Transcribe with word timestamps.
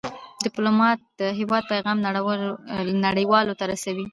ډيپلومات 0.43 0.99
د 1.19 1.21
هېواد 1.39 1.63
پېغام 1.71 1.97
نړیوالو 3.05 3.57
ته 3.59 3.63
رسوي. 3.71 4.05